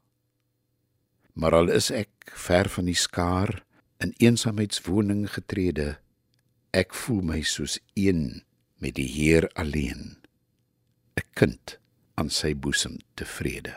Maar 1.34 1.54
al 1.54 1.70
is 1.70 1.90
ek 1.90 2.10
ver 2.26 2.70
van 2.70 2.86
die 2.86 2.96
skaar 2.96 3.66
in 3.98 4.14
eensaamheidswoning 4.18 5.26
getrede, 5.34 5.98
ek 6.72 6.94
voel 6.94 7.24
my 7.26 7.42
soos 7.42 7.80
een 7.94 8.44
met 8.78 8.96
die 8.96 9.08
Heer 9.10 9.50
alleen. 9.54 10.18
'n 11.18 11.26
Kind 11.34 11.80
aan 12.14 12.30
sy 12.30 12.54
boesem 12.56 13.00
tevrede. 13.14 13.74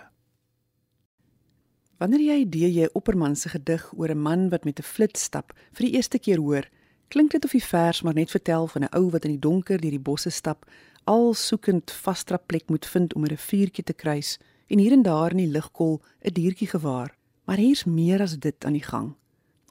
Wanneer 1.99 2.21
jy 2.21 2.45
D.J. 2.49 2.89
Opperman 2.93 3.37
se 3.37 3.49
gedig 3.49 3.93
oor 3.97 4.11
'n 4.11 4.21
man 4.21 4.49
wat 4.49 4.65
met 4.65 4.79
'n 4.79 4.83
flits 4.83 5.23
stap 5.23 5.53
vir 5.73 5.87
die 5.87 5.95
eerste 5.97 6.19
keer 6.19 6.39
hoor, 6.39 6.69
klink 7.09 7.31
dit 7.31 7.45
of 7.45 7.51
die 7.51 7.65
vers 7.65 8.03
maar 8.03 8.15
net 8.15 8.31
vertel 8.31 8.67
van 8.67 8.83
'n 8.85 8.95
ou 8.95 9.11
wat 9.11 9.25
in 9.25 9.31
die 9.31 9.47
donker 9.49 9.81
deur 9.81 9.91
die 9.91 10.07
bosse 10.11 10.31
stap, 10.31 10.67
al 11.09 11.33
soekend 11.35 11.91
vasstra 11.91 12.37
plek 12.37 12.69
moet 12.69 12.87
vind 12.87 13.15
om 13.15 13.23
'n 13.25 13.33
riviertjie 13.33 13.85
te 13.85 13.93
kruis 13.93 14.39
en 14.67 14.79
hier 14.79 14.93
en 14.93 15.03
daar 15.03 15.31
in 15.31 15.37
die 15.37 15.55
ligkol 15.57 16.03
'n 16.21 16.33
diertjie 16.33 16.69
gewaar. 16.69 17.17
Maar 17.45 17.57
hier's 17.57 17.85
meer 17.85 18.21
as 18.21 18.39
dit 18.39 18.65
aan 18.65 18.73
die 18.73 18.83
gang. 18.83 19.15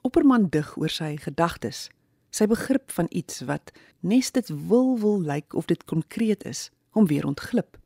Opperman 0.02 0.48
dig 0.48 0.76
oor 0.76 0.88
sy 0.88 1.16
gedagtes, 1.16 1.90
sy 2.30 2.46
begrip 2.46 2.90
van 2.90 3.06
iets 3.10 3.40
wat 3.40 3.72
nes 4.00 4.30
dit 4.30 4.48
wil 4.48 4.98
wil 4.98 5.20
lyk 5.20 5.54
of 5.54 5.66
dit 5.66 5.84
konkreet 5.84 6.44
is, 6.44 6.70
hom 6.90 7.06
weer 7.06 7.26
ontglip. 7.26 7.78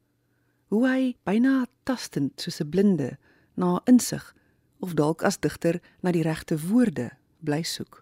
Hoe 0.66 0.88
hy 0.88 1.16
byna 1.24 1.66
tastend 1.82 2.40
soos 2.40 2.60
'n 2.60 2.68
blinde 2.68 3.18
na 3.54 3.80
insig 3.84 4.34
of 4.80 4.94
dalk 4.94 5.22
as 5.22 5.38
digter 5.38 5.80
na 6.00 6.10
die 6.12 6.22
regte 6.22 6.58
woorde 6.68 7.10
bly 7.38 7.62
soek. 7.62 8.01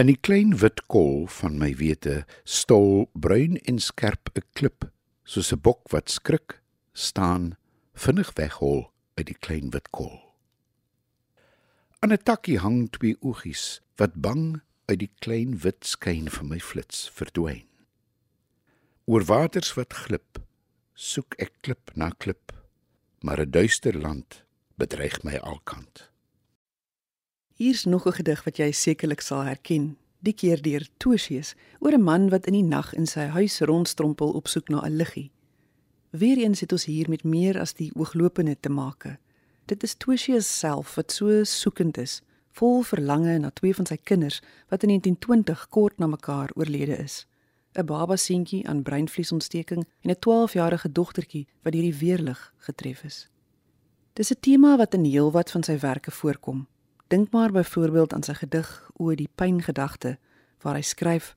In 0.00 0.08
die 0.08 0.16
klein 0.16 0.54
wit 0.62 0.78
kol 0.88 1.26
van 1.28 1.58
my 1.60 1.74
wete 1.76 2.22
stol 2.48 3.10
bruin 3.12 3.58
en 3.68 3.76
skerp 3.84 4.30
'n 4.32 4.46
klip 4.56 4.86
soos 5.28 5.52
'n 5.52 5.60
bok 5.60 5.92
wat 5.92 6.08
skrik 6.08 6.62
staan 6.94 7.58
vinnig 7.92 8.32
weghol 8.40 8.88
uit 9.18 9.26
die 9.26 9.36
klein 9.44 9.68
wit 9.74 9.90
kol. 9.90 10.16
Aan 12.00 12.12
'n 12.12 12.24
takkie 12.24 12.58
hang 12.64 12.88
twee 12.96 13.16
oogies 13.20 13.82
wat 14.00 14.16
bang 14.16 14.62
uit 14.88 15.00
die 15.04 15.12
klein 15.20 15.58
wit 15.58 15.84
skyn 15.84 16.30
van 16.30 16.48
my 16.48 16.60
flits 16.60 17.10
verdwyn. 17.12 17.68
Oor 19.04 19.24
waters 19.24 19.74
wat 19.74 19.92
glip, 19.92 20.40
soek 20.94 21.34
ek 21.36 21.52
klip 21.60 21.92
na 21.94 22.08
klip 22.16 22.56
maar 23.20 23.40
'n 23.40 23.50
duister 23.50 23.92
land 23.92 24.44
bedreig 24.78 25.22
my 25.22 25.36
alkant. 25.36 26.09
Hier's 27.60 27.84
nog 27.84 28.06
'n 28.06 28.12
gedig 28.12 28.44
wat 28.44 28.56
jy 28.56 28.72
sekerlik 28.72 29.20
sal 29.20 29.40
herken, 29.40 29.96
die 30.18 30.32
keer 30.32 30.62
deur 30.62 30.88
Tosius 30.96 31.54
oor 31.78 31.92
'n 31.92 32.02
man 32.02 32.28
wat 32.28 32.46
in 32.46 32.52
die 32.52 32.62
nag 32.62 32.94
in 32.94 33.06
sy 33.06 33.20
huis 33.20 33.60
rondstrompel 33.60 34.30
op 34.32 34.48
soek 34.48 34.68
na 34.68 34.80
'n 34.80 34.96
liggie. 34.96 35.30
Weereens 36.10 36.60
het 36.60 36.72
ons 36.72 36.84
hier 36.84 37.08
met 37.08 37.24
meer 37.24 37.60
as 37.60 37.72
die 37.72 37.92
ooglopende 37.94 38.56
te 38.60 38.68
make. 38.68 39.18
Dit 39.66 39.82
is 39.82 39.94
Tosius 39.94 40.58
self 40.58 40.94
wat 40.94 41.12
so 41.12 41.44
soekend 41.44 41.98
is, 41.98 42.22
vol 42.50 42.82
verlange 42.82 43.38
na 43.38 43.50
twee 43.50 43.74
van 43.74 43.86
sy 43.86 43.96
kinders 43.96 44.40
wat 44.68 44.82
in 44.82 44.88
1920 44.88 45.68
kort 45.68 45.98
na 45.98 46.06
mekaar 46.06 46.50
oorlede 46.54 46.96
is. 46.96 47.26
'n 47.74 47.84
baba 47.84 48.16
seentjie 48.16 48.68
aan 48.68 48.82
breinvliesontsteking 48.82 49.84
en 50.00 50.10
'n 50.10 50.18
12-jarige 50.18 50.92
dogtertjie 50.92 51.46
wat 51.62 51.72
deur 51.72 51.82
die 51.82 51.98
weerlig 51.98 52.54
getref 52.56 53.04
is. 53.04 53.28
Dis 54.12 54.30
'n 54.30 54.40
tema 54.40 54.76
wat 54.76 54.94
in 54.94 55.04
heelwat 55.04 55.50
van 55.50 55.62
sy 55.62 55.78
werke 55.78 56.10
voorkom. 56.10 56.66
Dink 57.10 57.30
maar 57.30 57.50
byvoorbeeld 57.50 58.12
aan 58.12 58.22
sy 58.22 58.36
gedig 58.38 58.68
oor 59.02 59.16
die 59.18 59.28
pyngedagte 59.34 60.18
waar 60.62 60.76
hy 60.78 60.84
skryf: 60.86 61.32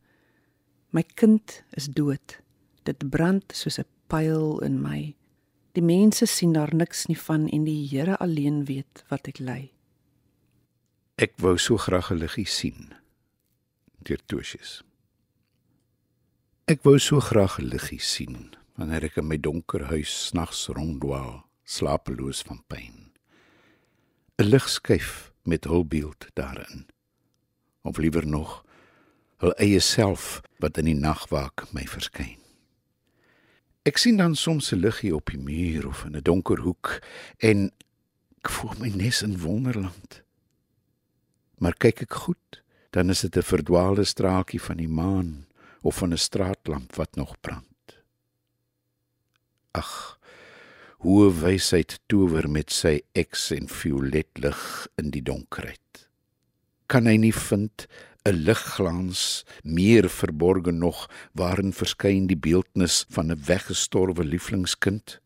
My 0.94 1.02
kind 1.18 1.64
is 1.74 1.88
dood. 1.90 2.38
Dit 2.86 3.10
brand 3.10 3.56
soos 3.58 3.80
'n 3.82 3.90
pyl 4.08 4.62
in 4.62 4.82
my. 4.82 5.16
Die 5.74 5.82
mense 5.82 6.26
sien 6.26 6.54
daar 6.54 6.76
niks 6.76 7.08
nie 7.10 7.18
van 7.18 7.48
en 7.50 7.64
die 7.66 7.88
Here 7.90 8.18
alleen 8.18 8.66
weet 8.66 9.04
wat 9.10 9.28
ek 9.28 9.40
ly. 9.40 9.72
Ek 11.18 11.34
wou 11.38 11.58
so 11.58 11.78
graag 11.78 12.12
'n 12.12 12.22
liggie 12.22 12.46
sien. 12.46 12.94
Deur 14.04 14.22
Tosius. 14.26 14.84
Ek 16.66 16.84
wou 16.84 17.00
so 17.00 17.20
graag 17.20 17.58
'n 17.60 17.66
liggie 17.74 18.02
sien 18.02 18.56
wanneer 18.78 19.04
ek 19.04 19.18
in 19.18 19.28
my 19.28 19.38
donker 19.38 19.86
huis 19.86 20.28
snags 20.28 20.68
ronddwaal, 20.68 21.46
slapeloos 21.66 22.44
van 22.44 22.62
pyn. 22.68 23.10
'n 24.38 24.46
Lig 24.46 24.70
skuif 24.70 25.33
met 25.44 25.64
hul 25.64 25.86
beeld 25.86 26.28
daarin. 26.34 26.88
Of 27.82 27.98
liewer 27.98 28.28
nog, 28.28 28.64
hul 29.38 29.54
eie 29.60 29.80
self 29.80 30.42
wat 30.58 30.78
in 30.78 30.86
die 30.86 31.00
nagwaak 31.00 31.66
my 31.76 31.84
verskyn. 31.90 32.40
Ek 33.84 34.00
sien 34.00 34.18
dan 34.18 34.36
soms 34.36 34.72
'n 34.72 34.80
liggie 34.80 35.16
op 35.16 35.28
die 35.28 35.40
muur 35.40 35.88
of 35.88 36.06
in 36.06 36.16
'n 36.16 36.24
donker 36.24 36.60
hoek 36.60 37.02
en 37.38 37.72
ek 38.40 38.50
voel 38.50 38.72
my 38.80 38.90
nes 38.96 39.22
in 39.22 39.40
wonderland. 39.40 40.24
Maar 41.58 41.76
kyk 41.76 42.02
ek 42.02 42.14
goed, 42.14 42.64
dan 42.92 43.10
is 43.10 43.20
dit 43.20 43.38
'n 43.38 43.42
verdwaalde 43.42 44.04
straaltjie 44.04 44.62
van 44.62 44.78
die 44.78 44.88
maan 44.88 45.46
of 45.82 45.96
van 45.96 46.14
'n 46.14 46.18
straatlamp 46.18 46.96
wat 46.96 47.16
nog 47.16 47.40
brand. 47.42 47.73
Hoe 51.04 51.28
wysheid 51.36 51.98
tower 52.08 52.46
met 52.48 52.72
sy 52.72 52.94
eks 53.20 53.50
en 53.52 53.66
violet 53.68 54.40
lig 54.40 54.60
in 55.02 55.10
die 55.12 55.22
donkerheid. 55.26 56.06
Kan 56.88 57.10
hy 57.10 57.18
nie 57.20 57.34
vind 57.36 57.88
'n 58.24 58.40
ligglans 58.48 59.44
meer 59.64 60.08
verborge 60.08 60.72
nog 60.72 61.10
waarin 61.36 61.74
verskyn 61.76 62.28
die 62.28 62.40
beeldnis 62.40 63.04
van 63.10 63.32
'n 63.32 63.44
weggestorwe 63.48 64.24
lieflingskind? 64.24 65.20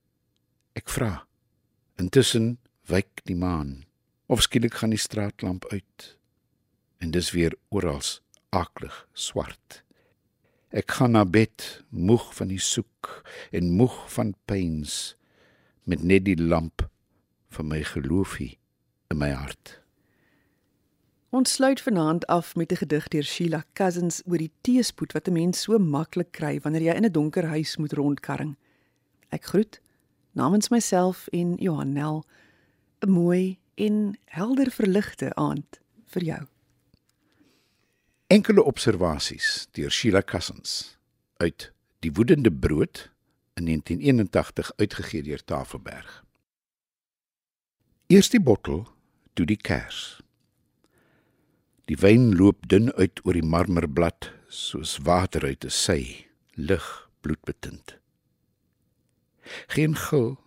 Ek 0.74 0.90
vra. 0.90 1.28
Intussen 1.98 2.58
wyk 2.90 3.22
die 3.26 3.38
maan 3.38 3.86
of 4.26 4.42
skielik 4.42 4.74
gaan 4.74 4.90
die 4.90 5.06
straatlamp 5.08 5.66
uit 5.70 6.18
en 6.98 7.12
dis 7.12 7.32
weer 7.32 7.54
oral 7.70 8.02
aklig 8.50 9.08
swart. 9.14 9.84
Ek 10.72 10.92
gaan 10.92 11.12
na 11.12 11.26
bed, 11.26 11.84
moeg 11.90 12.34
van 12.34 12.48
die 12.48 12.60
soek 12.60 13.24
en 13.52 13.78
moeg 13.78 14.12
van 14.12 14.34
pyns 14.46 15.18
met 15.88 16.04
net 16.04 16.26
die 16.28 16.38
lamp 16.38 16.90
van 17.56 17.68
my 17.72 17.80
geloofie 17.84 18.58
in 19.08 19.18
my 19.18 19.30
hart. 19.32 19.78
Ons 21.30 21.54
sluit 21.54 21.82
vanaand 21.82 22.26
af 22.28 22.56
met 22.56 22.72
'n 22.72 22.76
gedig 22.76 23.08
deur 23.08 23.24
Sheila 23.24 23.64
Cousins 23.74 24.22
oor 24.26 24.38
die 24.38 24.52
teespoed 24.62 25.12
wat 25.12 25.28
'n 25.28 25.34
mens 25.34 25.62
so 25.62 25.78
maklik 25.80 26.32
kry 26.32 26.60
wanneer 26.60 26.82
jy 26.82 26.94
in 26.94 27.06
'n 27.06 27.12
donker 27.12 27.46
huis 27.46 27.78
moet 27.78 27.94
rondkarring. 27.94 28.58
Ek 29.30 29.44
groet 29.46 29.82
namens 30.32 30.70
myself 30.70 31.28
en 31.28 31.56
Johanel 31.56 32.26
'n 33.00 33.10
mooi 33.10 33.60
en 33.76 34.18
helder 34.26 34.72
verligte 34.72 35.36
aand 35.36 35.80
vir 36.06 36.24
jou. 36.24 36.48
Enkele 38.28 38.64
observasies 38.64 39.68
deur 39.72 39.92
Sheila 39.92 40.22
Cousins 40.22 40.98
uit 41.38 41.72
Die 42.00 42.12
woedende 42.12 42.52
brood 42.52 43.10
in 43.58 43.66
1981 43.66 44.72
uitgegee 44.76 45.24
deur 45.24 45.44
Tafelberg. 45.44 46.24
Eers 48.08 48.30
die 48.30 48.42
bottel, 48.42 48.86
toe 49.34 49.46
die 49.46 49.58
kers. 49.58 50.22
Die 51.90 51.98
wyn 52.00 52.36
loop 52.38 52.68
dun 52.70 52.92
uit 52.94 53.20
oor 53.26 53.38
die 53.38 53.46
marmerblad 53.46 54.32
soos 54.48 54.98
water 55.04 55.44
uit 55.44 55.66
'n 55.66 55.74
sy, 55.74 56.26
lig 56.56 57.10
bloedbetint. 57.22 57.98
Geen 59.68 59.96
gil, 59.96 60.38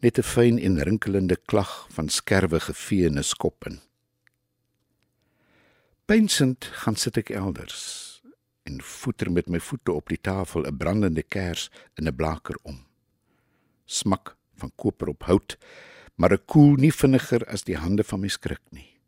net 0.00 0.18
'n 0.18 0.22
fyn 0.22 0.58
en 0.58 0.82
rinkelende 0.82 1.36
klag 1.36 1.86
van 1.90 2.08
skerwe 2.08 2.60
gevee 2.60 3.06
in 3.06 3.18
'n 3.18 3.22
skop 3.22 3.66
in. 3.66 3.80
Pensend 6.06 6.64
gaan 6.64 6.96
sit 6.96 7.16
ek 7.16 7.30
elders 7.30 8.09
en 8.70 8.82
voeter 8.82 9.30
met 9.32 9.48
my 9.50 9.58
voete 9.60 9.92
op 9.92 10.08
die 10.12 10.20
tafel 10.20 10.66
'n 10.66 10.76
brandende 10.76 11.22
kers 11.22 11.70
in 11.98 12.06
'n 12.06 12.14
blaker 12.14 12.58
om. 12.62 12.86
Smak 13.84 14.36
van 14.54 14.72
koper 14.74 15.08
op 15.08 15.22
hout, 15.22 15.58
maar 16.14 16.32
ek 16.32 16.46
koel 16.46 16.74
nie 16.74 16.92
vinniger 16.92 17.44
as 17.46 17.64
die 17.64 17.76
hande 17.76 18.04
van 18.04 18.20
my 18.20 18.28
skrik 18.28 18.66
nie. 18.70 19.00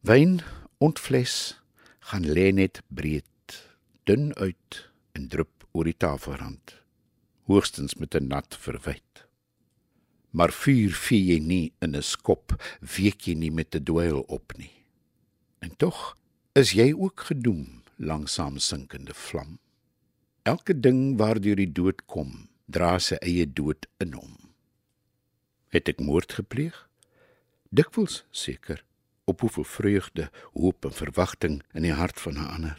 Wyn 0.00 0.40
ontfles 0.78 1.60
gaan 1.98 2.24
lê 2.24 2.52
net 2.52 2.82
breed, 2.88 3.70
dun 4.04 4.34
uit 4.36 4.90
en 5.12 5.28
drup 5.28 5.66
oor 5.72 5.84
die 5.84 5.96
tafelrand, 5.96 6.82
hoogstens 7.46 7.94
met 7.94 8.14
'n 8.14 8.26
nat 8.26 8.56
verwyt. 8.56 9.26
Maar 10.30 10.52
vuur 10.52 10.92
vee 10.94 11.24
jy 11.24 11.38
nie 11.38 11.72
in 11.80 11.96
'n 11.96 12.02
skop, 12.02 12.62
week 12.96 13.20
jy 13.26 13.34
nie 13.34 13.50
met 13.50 13.74
'n 13.74 13.84
dweil 13.84 14.20
op 14.20 14.52
nie. 14.56 14.84
En 15.58 15.76
tog 15.76 16.16
is 16.52 16.72
jy 16.72 16.94
ook 16.94 17.20
gedoem, 17.20 17.80
langsaam 18.00 18.58
sinkende 18.58 19.14
vlam. 19.14 19.58
Elke 20.42 20.74
ding 20.80 21.18
waardeur 21.20 21.56
die 21.60 21.72
dood 21.72 22.06
kom, 22.08 22.48
dra 22.66 22.98
sy 22.98 23.18
eie 23.20 23.44
dood 23.46 23.86
in 24.00 24.14
hom. 24.16 24.36
Het 25.70 25.92
ek 25.92 26.00
moord 26.00 26.32
gepleeg? 26.40 26.76
Dikwels 27.70 28.24
seker 28.32 28.82
op 29.30 29.44
hoeveel 29.44 29.64
vreugde, 29.64 30.30
hoop 30.56 30.88
en 30.88 30.94
verwagting 30.96 31.60
in 31.76 31.84
die 31.86 31.94
hart 31.94 32.18
van 32.20 32.34
'n 32.34 32.50
ander. 32.56 32.78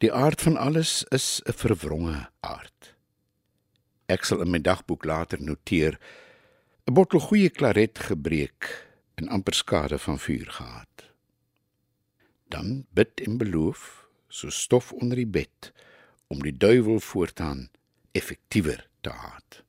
Die 0.00 0.12
aard 0.12 0.40
van 0.40 0.56
alles 0.56 1.04
is 1.08 1.40
'n 1.46 1.52
verwronge 1.52 2.28
aard. 2.40 2.96
Ek 4.06 4.24
sal 4.24 4.40
in 4.40 4.50
my 4.50 4.58
dagboek 4.58 5.04
later 5.04 5.42
noteer 5.42 5.98
'n 6.86 6.94
bottel 6.94 7.20
goeie 7.20 7.50
klaret 7.50 7.98
gebreek 7.98 8.88
en 9.14 9.28
amper 9.28 9.54
skade 9.54 9.98
van 9.98 10.18
vuur 10.18 10.50
gehad. 10.50 11.04
Dan 12.48 12.86
bid 12.90 13.20
en 13.20 13.38
beloof 13.38 13.99
so 14.30 14.50
stof 14.50 14.92
onder 14.92 15.18
die 15.18 15.28
bed 15.28 15.72
om 16.30 16.42
die 16.42 16.54
duiwel 16.56 17.00
voortaan 17.02 17.68
effektiewer 18.12 18.88
te 19.00 19.10
haat. 19.10 19.62